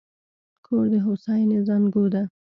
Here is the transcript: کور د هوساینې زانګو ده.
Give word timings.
کور 0.65 0.85
د 0.91 0.93
هوساینې 1.05 1.59
زانګو 1.67 2.05
ده. 2.13 2.23